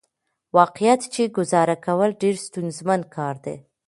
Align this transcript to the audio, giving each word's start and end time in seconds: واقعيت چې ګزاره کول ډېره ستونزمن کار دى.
واقعيت 0.57 1.01
چې 1.13 1.21
ګزاره 1.37 1.75
کول 1.85 2.09
ډېره 2.21 2.39
ستونزمن 2.47 3.01
کار 3.15 3.35
دى. 3.45 3.55